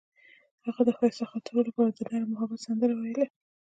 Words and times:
هغې 0.65 0.83
د 0.85 0.89
ښایسته 0.97 1.25
خاطرو 1.31 1.65
لپاره 1.67 1.89
د 1.91 1.99
نرم 2.11 2.29
محبت 2.31 2.59
سندره 2.65 2.93
ویله. 2.95 3.25